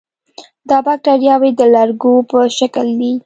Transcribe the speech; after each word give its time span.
دا 0.69 0.77
باکتریاوې 0.85 1.51
د 1.59 1.61
لرګو 1.73 2.13
په 2.29 2.39
شکل 2.57 2.87
دي. 2.99 3.13